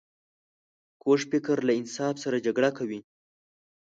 [1.01, 2.99] کوږ فکر له انصاف سره جګړه کوي